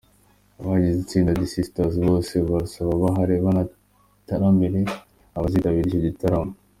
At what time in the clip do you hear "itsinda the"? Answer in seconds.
1.01-1.45